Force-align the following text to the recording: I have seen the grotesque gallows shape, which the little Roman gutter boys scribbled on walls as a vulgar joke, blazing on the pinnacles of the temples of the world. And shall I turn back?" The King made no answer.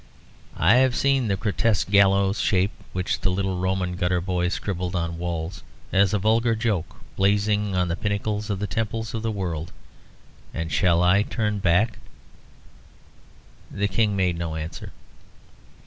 I 0.57 0.77
have 0.77 0.95
seen 0.95 1.27
the 1.27 1.35
grotesque 1.35 1.91
gallows 1.91 2.39
shape, 2.39 2.71
which 2.91 3.19
the 3.21 3.29
little 3.29 3.59
Roman 3.59 3.95
gutter 3.95 4.19
boys 4.19 4.55
scribbled 4.55 4.95
on 4.95 5.19
walls 5.19 5.61
as 5.93 6.11
a 6.11 6.17
vulgar 6.17 6.55
joke, 6.55 6.95
blazing 7.15 7.75
on 7.75 7.87
the 7.87 7.95
pinnacles 7.95 8.49
of 8.49 8.57
the 8.57 8.65
temples 8.65 9.13
of 9.13 9.21
the 9.21 9.29
world. 9.29 9.71
And 10.55 10.71
shall 10.71 11.03
I 11.03 11.21
turn 11.21 11.59
back?" 11.59 11.99
The 13.69 13.87
King 13.87 14.15
made 14.15 14.39
no 14.39 14.55
answer. 14.55 14.91